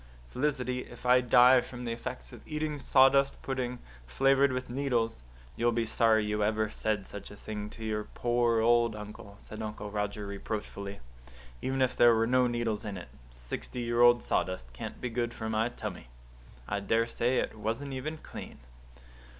[0.29, 3.77] "Felicity, if I die from the effects of eating sawdust pudding,
[4.07, 5.21] flavoured with needles,
[5.55, 9.61] you'll be sorry you ever said such a thing to your poor old uncle," said
[9.61, 11.01] Uncle Roger reproachfully.
[11.61, 15.35] "Even if there were no needles in it, sixty year old sawdust can't be good
[15.35, 16.07] for my tummy.
[16.67, 18.57] I daresay it wasn't even clean."